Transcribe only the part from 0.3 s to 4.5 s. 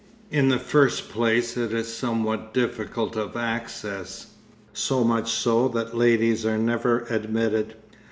In the first place it is somewhat difficult of access,